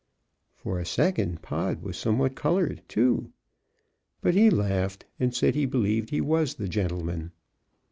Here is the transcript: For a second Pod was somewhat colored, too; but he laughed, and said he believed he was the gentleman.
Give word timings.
For 0.55 0.79
a 0.79 0.85
second 0.87 1.43
Pod 1.43 1.83
was 1.83 1.95
somewhat 1.95 2.33
colored, 2.33 2.81
too; 2.87 3.31
but 4.19 4.33
he 4.33 4.49
laughed, 4.49 5.05
and 5.19 5.31
said 5.31 5.53
he 5.53 5.67
believed 5.67 6.09
he 6.09 6.21
was 6.21 6.55
the 6.55 6.67
gentleman. 6.67 7.31